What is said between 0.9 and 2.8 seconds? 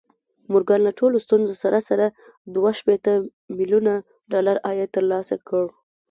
ټولو ستونزو سره سره دوه